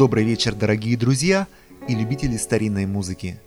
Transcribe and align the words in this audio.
Добрый 0.00 0.24
вечер, 0.24 0.54
дорогие 0.54 0.96
друзья 0.96 1.46
и 1.86 1.94
любители 1.94 2.38
старинной 2.38 2.86
музыки. 2.86 3.38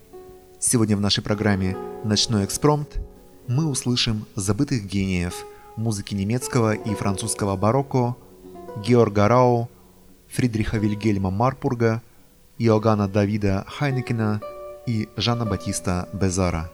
Сегодня 0.59 0.95
в 0.95 1.01
нашей 1.01 1.23
программе 1.23 1.75
«Ночной 2.03 2.45
экспромт» 2.45 2.99
мы 3.47 3.65
услышим 3.65 4.27
забытых 4.35 4.85
гениев 4.85 5.45
музыки 5.77 6.13
немецкого 6.13 6.73
и 6.73 6.93
французского 6.93 7.57
барокко 7.57 8.15
Георга 8.85 9.27
Рау, 9.27 9.67
Фридриха 10.27 10.77
Вильгельма 10.77 11.31
Марпурга, 11.31 12.03
Иоганна 12.59 13.07
Давида 13.07 13.65
Хайнекена 13.67 14.39
и 14.85 15.09
Жана 15.17 15.47
Батиста 15.47 16.07
Безара. 16.13 16.69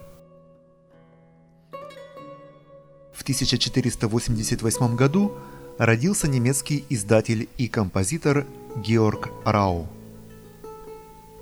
В 3.14 3.22
1488 3.22 4.96
году 4.98 5.32
родился 5.78 6.28
немецкий 6.28 6.84
издатель 6.90 7.48
и 7.58 7.70
композитор 7.70 8.46
Георг 8.82 9.30
Рау. 9.44 9.88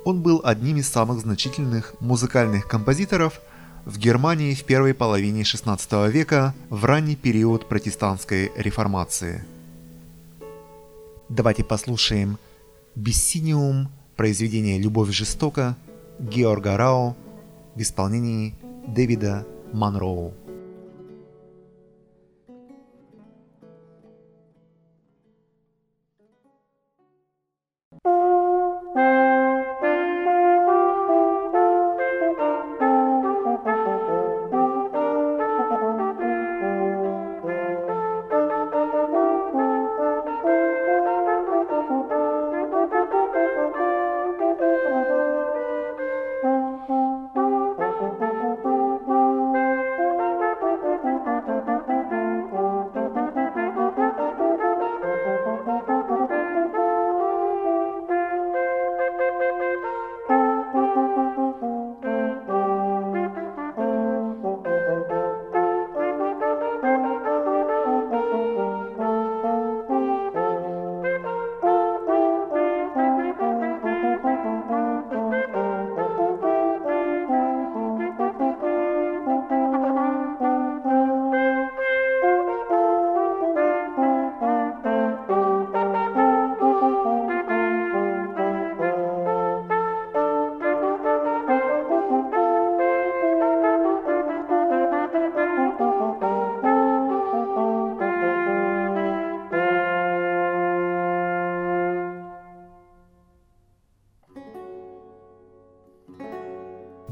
Он 0.04 0.22
был 0.22 0.42
одним 0.44 0.78
из 0.78 0.88
самых 0.88 1.20
значительных 1.20 1.94
музыкальных 2.00 2.68
композиторов 2.68 3.42
в 3.86 3.98
Германии 3.98 4.54
в 4.54 4.64
первой 4.64 4.94
половине 4.94 5.42
XVI 5.42 6.10
века 6.10 6.56
в 6.70 6.86
ранний 6.86 7.16
период 7.16 7.68
протестантской 7.68 8.52
реформации. 8.56 9.46
Давайте 11.30 11.64
послушаем 11.64 12.38
«Бессиниум» 12.96 13.90
произведение 14.16 14.80
«Любовь 14.80 15.12
жестока» 15.12 15.76
Георга 16.20 16.78
Рау 16.78 17.16
в 17.76 17.82
исполнении 17.82 18.56
Дэвида 18.88 19.46
Монроу. 19.74 20.34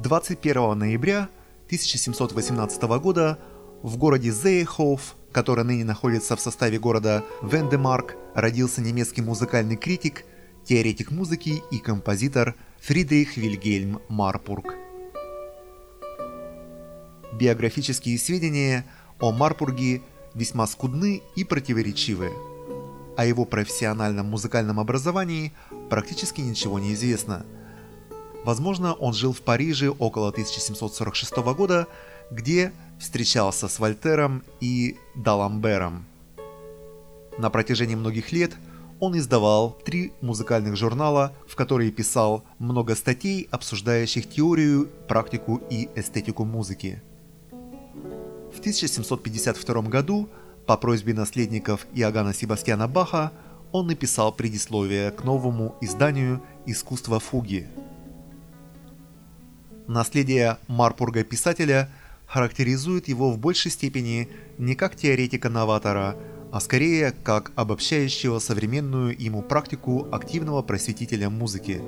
21 0.05 0.77
ноября 0.77 1.29
1718 1.65 2.83
года 2.99 3.39
в 3.81 3.97
городе 3.97 4.29
Зейхоф, 4.29 5.15
который 5.31 5.63
ныне 5.63 5.83
находится 5.83 6.35
в 6.35 6.41
составе 6.41 6.77
города 6.77 7.23
Вендемарк, 7.41 8.15
родился 8.35 8.81
немецкий 8.81 9.23
музыкальный 9.23 9.77
критик, 9.77 10.23
теоретик 10.63 11.09
музыки 11.09 11.63
и 11.71 11.79
композитор 11.79 12.53
Фридрих 12.81 13.35
Вильгельм 13.35 13.99
Марпург. 14.07 14.75
Биографические 17.33 18.19
сведения 18.19 18.85
о 19.19 19.31
Марпурге 19.31 20.03
весьма 20.35 20.67
скудны 20.67 21.23
и 21.35 21.43
противоречивы. 21.43 22.29
О 23.17 23.25
его 23.25 23.43
профессиональном 23.45 24.27
музыкальном 24.27 24.79
образовании 24.79 25.51
практически 25.89 26.41
ничего 26.41 26.77
не 26.77 26.93
известно– 26.93 27.43
Возможно, 28.45 28.93
он 28.93 29.15
жил 29.15 29.33
в 29.33 29.41
Париже 29.41 29.89
около 29.89 30.29
1746 30.29 31.35
года, 31.57 31.87
где 32.29 32.71
встречался 32.99 33.67
с 33.67 33.79
Вольтером 33.79 34.43
и 34.59 34.97
Даламбером. 35.15 36.05
На 37.39 37.49
протяжении 37.49 37.95
многих 37.95 38.31
лет 38.31 38.51
он 38.99 39.17
издавал 39.17 39.71
три 39.83 40.13
музыкальных 40.21 40.75
журнала, 40.75 41.33
в 41.47 41.55
которые 41.55 41.89
писал 41.89 42.43
много 42.59 42.93
статей, 42.93 43.47
обсуждающих 43.49 44.29
теорию, 44.29 44.89
практику 45.07 45.59
и 45.71 45.89
эстетику 45.95 46.45
музыки. 46.45 47.01
В 48.55 48.59
1752 48.59 49.81
году 49.89 50.29
по 50.67 50.77
просьбе 50.77 51.15
наследников 51.15 51.87
Иоганна 51.93 52.31
Себастьяна 52.31 52.87
Баха 52.87 53.31
он 53.71 53.87
написал 53.87 54.31
предисловие 54.31 55.09
к 55.09 55.23
новому 55.23 55.75
изданию 55.81 56.43
«Искусство 56.67 57.19
фуги», 57.19 57.67
Наследие 59.87 60.57
Марпурга-писателя 60.67 61.89
характеризует 62.25 63.07
его 63.07 63.31
в 63.31 63.37
большей 63.37 63.69
степени 63.69 64.29
не 64.57 64.73
как 64.73 64.95
теоретика-новатора, 64.95 66.15
а 66.51 66.59
скорее 66.59 67.11
как 67.11 67.51
обобщающего 67.55 68.39
современную 68.39 69.15
ему 69.21 69.41
практику 69.41 70.07
активного 70.11 70.63
просветителя 70.63 71.29
музыки. 71.29 71.81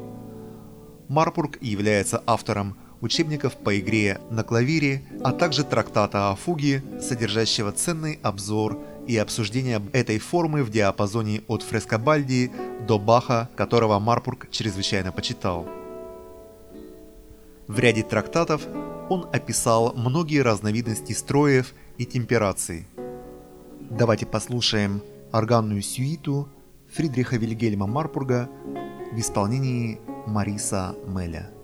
Марпург 1.07 1.57
является 1.61 2.21
автором 2.27 2.77
учебников 3.01 3.55
по 3.55 3.79
игре 3.79 4.19
на 4.29 4.43
клавире, 4.43 5.03
а 5.23 5.31
также 5.31 5.63
трактата 5.63 6.29
о 6.29 6.35
фуге, 6.35 6.83
содержащего 7.01 7.71
ценный 7.71 8.19
обзор 8.21 8.79
и 9.07 9.17
обсуждение 9.17 9.81
этой 9.93 10.19
формы 10.19 10.63
в 10.63 10.69
диапазоне 10.69 11.41
от 11.47 11.63
Фрескобальди 11.63 12.51
до 12.87 12.99
Баха, 12.99 13.49
которого 13.55 13.99
Марпург 13.99 14.49
чрезвычайно 14.51 15.11
почитал. 15.11 15.76
В 17.67 17.79
ряде 17.79 18.01
трактатов 18.03 18.65
он 19.09 19.27
описал 19.33 19.93
многие 19.93 20.41
разновидности 20.41 21.11
строев 21.11 21.73
и 21.97 22.05
темпераций. 22.05 22.87
Давайте 23.89 24.25
послушаем 24.25 25.01
органную 25.33 25.81
сюиту 25.81 26.47
Фридриха 26.93 27.35
Вильгельма 27.35 27.85
Марпурга 27.85 28.49
в 29.11 29.19
исполнении 29.19 29.99
Мариса 30.25 30.95
Меля. 31.05 31.56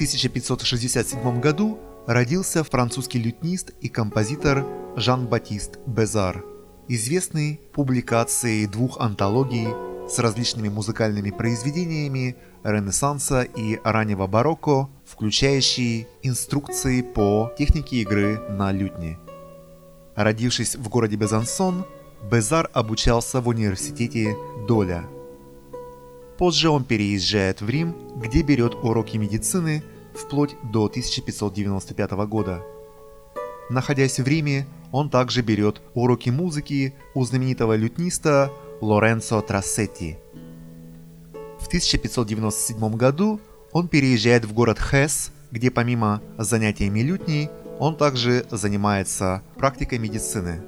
1567 0.00 1.40
году 1.40 1.78
родился 2.06 2.64
французский 2.64 3.18
лютнист 3.18 3.72
и 3.82 3.90
композитор 3.90 4.64
Жан-Батист 4.96 5.78
Безар, 5.86 6.42
известный 6.88 7.60
публикацией 7.74 8.66
двух 8.66 8.98
антологий 8.98 9.68
с 10.08 10.18
различными 10.18 10.70
музыкальными 10.70 11.30
произведениями 11.30 12.36
Ренессанса 12.64 13.42
и 13.42 13.78
раннего 13.84 14.26
барокко, 14.26 14.88
включающие 15.04 16.06
инструкции 16.22 17.02
по 17.02 17.52
технике 17.58 17.96
игры 17.96 18.38
на 18.48 18.72
лютне. 18.72 19.18
Родившись 20.16 20.76
в 20.76 20.88
городе 20.88 21.16
Безансон, 21.16 21.84
Безар 22.32 22.70
обучался 22.72 23.42
в 23.42 23.48
университете 23.48 24.34
Доля. 24.66 25.04
Позже 26.40 26.70
он 26.70 26.84
переезжает 26.84 27.60
в 27.60 27.68
Рим, 27.68 27.94
где 28.16 28.40
берет 28.40 28.74
уроки 28.74 29.18
медицины 29.18 29.82
вплоть 30.14 30.56
до 30.62 30.86
1595 30.86 32.12
года. 32.26 32.62
Находясь 33.68 34.18
в 34.18 34.26
Риме, 34.26 34.66
он 34.90 35.10
также 35.10 35.42
берет 35.42 35.82
уроки 35.92 36.30
музыки 36.30 36.94
у 37.12 37.26
знаменитого 37.26 37.76
лютниста 37.76 38.50
Лоренцо 38.80 39.42
Трассетти. 39.42 40.16
В 41.58 41.66
1597 41.66 42.96
году 42.96 43.38
он 43.72 43.88
переезжает 43.88 44.46
в 44.46 44.54
город 44.54 44.78
Хес, 44.80 45.32
где 45.50 45.70
помимо 45.70 46.22
занятиями 46.38 47.00
лютней, 47.00 47.50
он 47.78 47.98
также 47.98 48.46
занимается 48.50 49.42
практикой 49.58 49.98
медицины. 49.98 50.62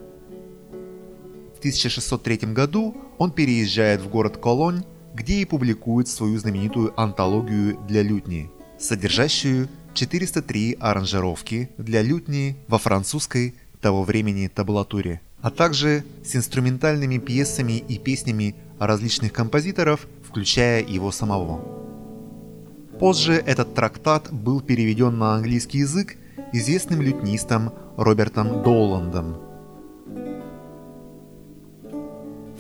В 1.57 1.61
1603 1.61 2.53
году 2.53 2.95
он 3.17 3.31
переезжает 3.31 4.03
в 4.03 4.11
город 4.11 4.37
Колонь, 4.37 4.85
где 5.15 5.41
и 5.41 5.45
публикует 5.45 6.09
свою 6.09 6.39
знаменитую 6.39 6.99
антологию 7.01 7.79
для 7.87 8.03
лютни, 8.03 8.51
содержащую 8.79 9.69
403 9.95 10.79
аранжировки 10.81 11.71
для 11.79 12.03
лютни 12.03 12.57
во 12.69 12.79
французской 12.79 13.55
того 13.81 14.05
времени 14.05 14.49
табулатуре, 14.49 15.21
а 15.41 15.51
также 15.51 16.05
с 16.25 16.35
инструментальными 16.37 17.19
пьесами 17.19 17.79
и 17.79 17.99
песнями 17.99 18.55
различных 18.79 19.33
композиторов, 19.33 20.07
включая 20.27 20.83
его 20.83 21.11
самого. 21.11 21.61
Позже 22.99 23.35
этот 23.35 23.75
трактат 23.75 24.33
был 24.33 24.61
переведен 24.61 25.19
на 25.19 25.35
английский 25.35 25.79
язык 25.79 26.17
известным 26.53 27.03
лютнистом 27.03 27.73
Робертом 27.97 28.63
Доландом. 28.63 29.52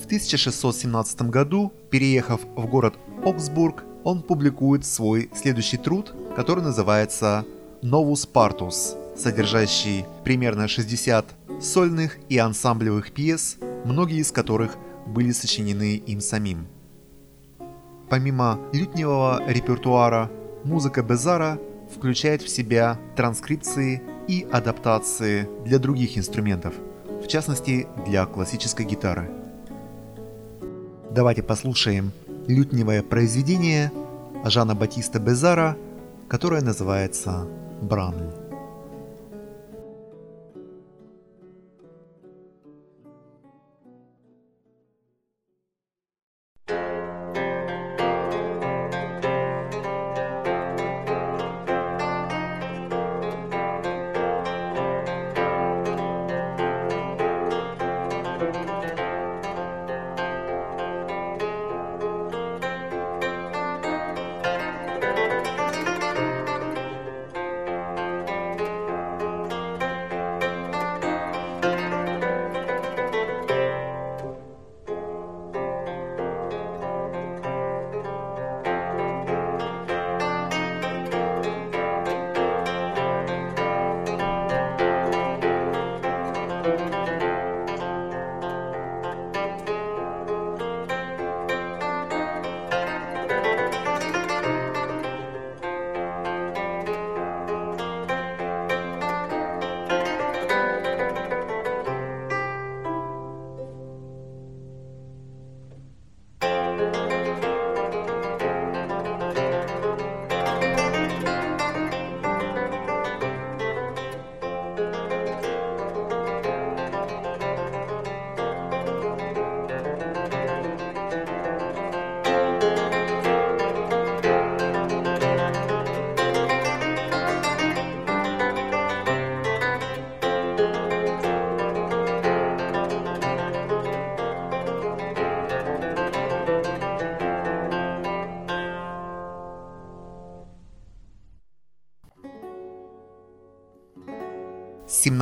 В 0.03 0.07
1617 0.07 1.23
году, 1.31 1.73
переехав 1.91 2.41
в 2.57 2.67
город 2.67 2.95
Оксбург, 3.25 3.85
он 4.03 4.23
публикует 4.23 4.85
свой 4.85 5.31
следующий 5.33 5.77
труд, 5.77 6.13
который 6.35 6.65
называется 6.65 7.45
«Novus 7.83 8.29
Partus», 8.31 8.97
содержащий 9.17 10.05
примерно 10.25 10.67
60 10.67 11.25
сольных 11.61 12.19
и 12.29 12.37
ансамблевых 12.37 13.13
пьес, 13.13 13.59
многие 13.85 14.19
из 14.19 14.33
которых 14.33 14.77
были 15.07 15.31
сочинены 15.31 16.03
им 16.05 16.21
самим. 16.21 16.67
Помимо 18.11 18.59
лютневого 18.73 19.41
репертуара, 19.47 20.33
музыка 20.65 21.05
Безара 21.05 21.61
включает 21.95 22.43
в 22.43 22.49
себя 22.49 22.99
транскрипции 23.15 24.03
и 24.27 24.45
адаптации 24.51 25.49
для 25.65 25.79
других 25.79 26.19
инструментов, 26.19 26.75
в 27.23 27.29
частности 27.29 27.87
для 28.05 28.27
классической 28.27 28.85
гитары. 28.85 29.42
Давайте 31.15 31.43
послушаем 31.43 32.11
лютневое 32.49 33.03
произведение 33.03 33.93
Жана 34.47 34.75
Батиста 34.75 35.19
Безара, 35.19 35.77
которое 36.27 36.63
называется 36.63 37.47
«Бранль». 37.83 38.42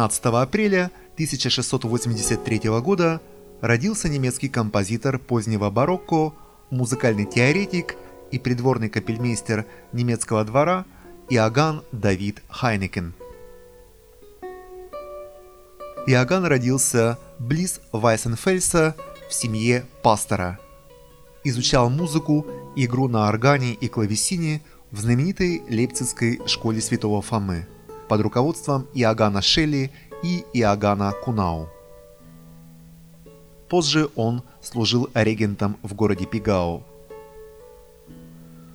17 0.01 0.25
апреля 0.25 0.91
1683 1.17 2.71
года 2.81 3.21
родился 3.61 4.09
немецкий 4.09 4.49
композитор 4.49 5.19
позднего 5.19 5.69
барокко, 5.69 6.33
музыкальный 6.71 7.27
теоретик 7.27 7.97
и 8.31 8.39
придворный 8.39 8.89
капельмейстер 8.89 9.67
немецкого 9.93 10.43
двора 10.45 10.87
Иоганн 11.29 11.83
Давид 11.93 12.43
Хайнекен. 12.49 13.13
Иоганн 16.07 16.47
родился 16.47 17.19
близ 17.39 17.83
Вайсенфельса 17.93 18.97
в 19.29 19.35
семье 19.35 19.85
пастора. 20.03 20.59
Изучал 21.45 21.91
музыку, 21.91 22.47
игру 22.75 23.07
на 23.07 23.29
органе 23.29 23.75
и 23.75 23.87
клавесине 23.89 24.63
в 24.91 25.01
знаменитой 25.01 25.61
Лейпцигской 25.69 26.41
школе 26.47 26.81
святого 26.81 27.21
Фомы– 27.21 27.67
под 28.11 28.23
руководством 28.23 28.89
Иоганна 28.93 29.41
Шелли 29.41 29.93
и 30.25 30.45
Иоганна 30.53 31.13
Кунау. 31.13 31.69
Позже 33.69 34.09
он 34.17 34.43
служил 34.61 35.09
регентом 35.15 35.77
в 35.85 35.95
городе 35.95 36.27
Пигау. 36.27 36.83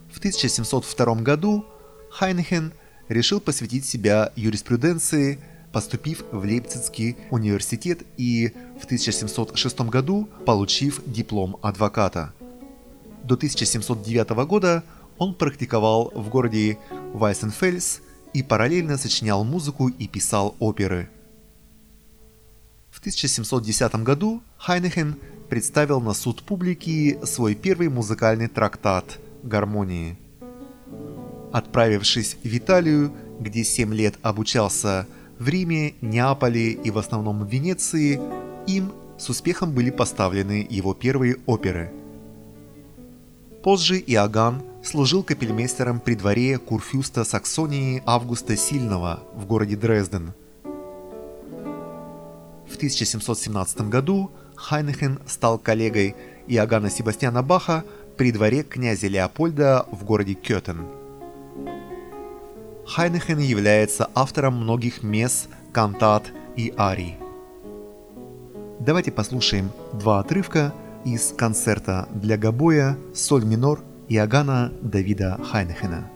В 0.10 0.20
1702 0.20 1.16
году 1.16 1.66
Хайнхен 2.12 2.72
решил 3.10 3.42
посвятить 3.42 3.86
себя 3.86 4.32
юриспруденции, 4.38 5.38
поступив 5.74 6.24
в 6.32 6.42
Лейпцигский 6.46 7.18
университет 7.30 8.04
и 8.16 8.54
в 8.80 8.86
1706 8.86 9.82
году 9.82 10.30
получив 10.46 11.02
диплом 11.06 11.58
адвоката. 11.62 12.32
До 13.26 13.36
1709 13.36 14.30
года 14.48 14.86
он 15.18 15.34
практиковал 15.36 16.14
в 16.16 16.30
городе 16.30 16.78
Вайсенфельс 17.14 18.00
и 18.36 18.44
параллельно 18.44 18.98
сочинял 18.98 19.46
музыку 19.46 19.88
и 19.88 20.10
писал 20.10 20.58
оперы. 20.60 21.08
В 22.92 23.00
1710 23.00 23.96
году 24.04 24.42
Хайнехен 24.58 25.16
представил 25.48 26.02
на 26.02 26.14
суд 26.14 26.44
публики 26.44 27.18
свой 27.24 27.56
первый 27.56 27.88
музыкальный 27.88 28.50
трактат 28.50 29.20
«Гармонии». 29.44 30.18
Отправившись 31.54 32.36
в 32.44 32.58
Италию, 32.58 33.14
где 33.40 33.64
7 33.64 33.94
лет 33.94 34.16
обучался 34.22 35.08
в 35.40 35.48
Риме, 35.48 35.94
Неаполе 36.02 36.72
и 36.72 36.92
в 36.92 36.98
основном 36.98 37.46
в 37.46 37.50
Венеции, 37.50 38.20
им 38.68 38.92
с 39.18 39.30
успехом 39.30 39.72
были 39.72 39.92
поставлены 39.92 40.68
его 40.70 40.94
первые 40.94 41.38
оперы. 41.46 41.90
Позже 43.64 43.98
Иоганн 43.98 44.62
служил 44.86 45.24
капельмейстером 45.24 46.00
при 46.00 46.16
дворе 46.16 46.58
курфюста 46.58 47.24
Саксонии 47.24 48.04
Августа 48.06 48.56
Сильного 48.56 49.20
в 49.34 49.46
городе 49.46 49.76
Дрезден. 49.76 50.34
В 52.68 52.76
1717 52.76 53.82
году 53.90 54.32
Хайнехен 54.56 55.20
стал 55.26 55.58
коллегой 55.58 56.16
Иоганна 56.48 56.90
Себастьяна 56.90 57.42
Баха 57.42 57.84
при 58.18 58.32
дворе 58.32 58.64
князя 58.64 59.08
Леопольда 59.08 59.86
в 59.92 60.04
городе 60.04 60.36
Кётен. 60.36 60.86
Хайнехен 62.86 63.40
является 63.40 64.10
автором 64.14 64.58
многих 64.58 65.02
мес, 65.02 65.48
кантат 65.74 66.32
и 66.56 66.74
арий. 66.78 67.18
Давайте 68.80 69.12
послушаем 69.12 69.72
два 69.94 70.20
отрывка 70.20 70.74
из 71.06 71.34
концерта 71.36 72.08
для 72.14 72.38
гобоя 72.38 72.98
«Соль 73.14 73.46
минор» 73.46 73.82
Иоганна 74.10 74.72
Давида 74.82 75.40
Хайнехена. 75.44 76.15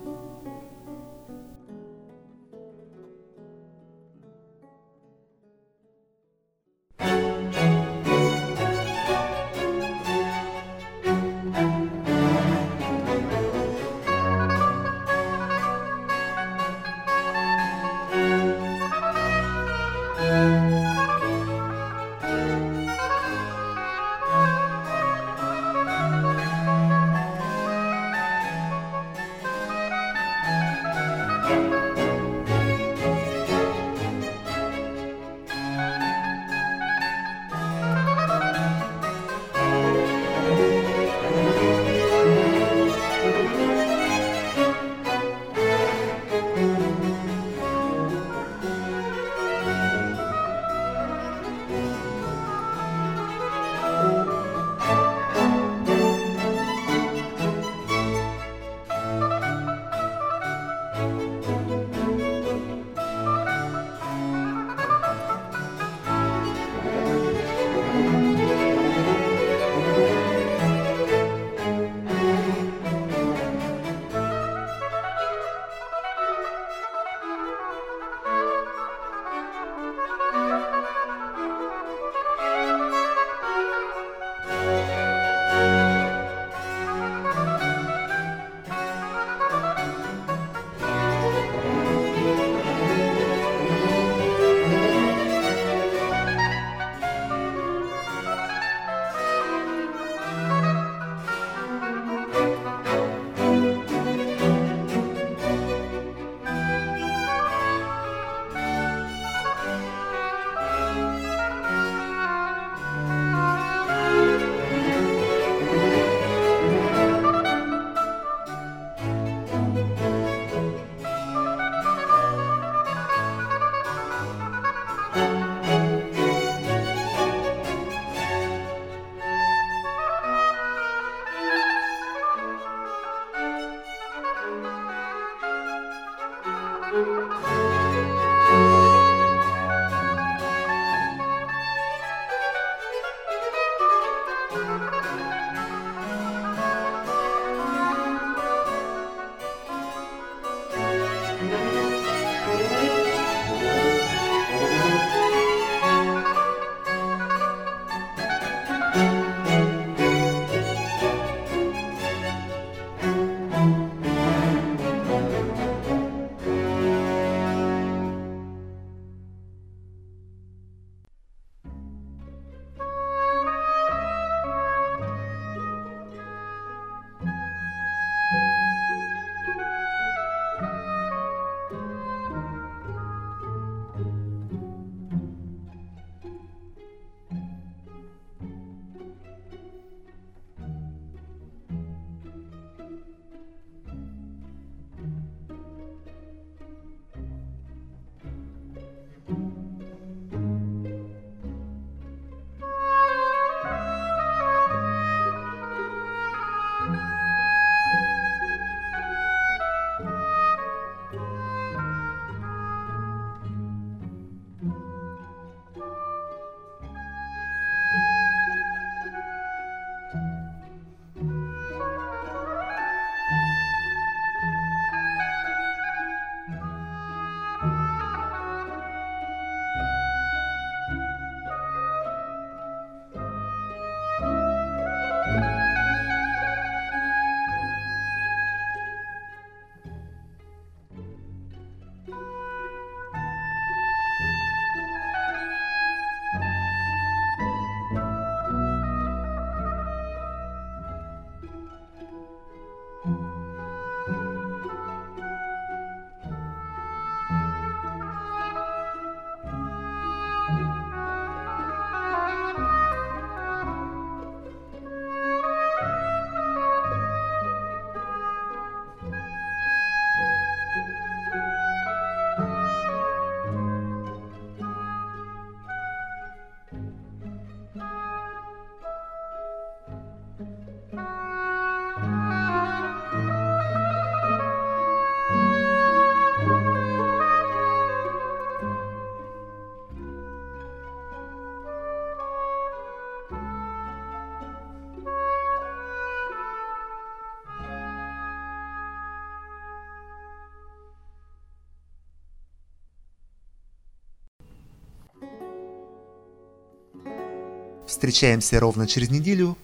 Встречаемся 307.99 308.61
ровно 308.61 308.87
через 308.87 309.09
неделю, 309.09 309.57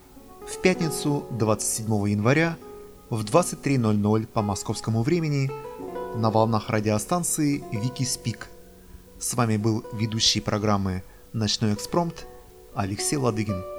в 0.45 0.59
пятницу 0.61 1.25
27 1.31 1.85
января 2.09 2.57
в 3.09 3.23
23.00 3.23 4.27
по 4.27 4.41
московскому 4.41 5.03
времени 5.03 5.49
на 6.17 6.29
волнах 6.31 6.69
радиостанции 6.69 7.63
Вики 7.71 8.03
Спик. 8.03 8.49
С 9.21 9.35
вами 9.35 9.55
был 9.55 9.85
ведущий 9.93 10.41
программы 10.41 11.01
«Ночной 11.31 11.75
экспромт» 11.75 12.27
Алексей 12.75 13.15
Ладыгин. 13.15 13.74